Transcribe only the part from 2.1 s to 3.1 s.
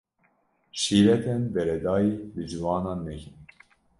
li ciwanan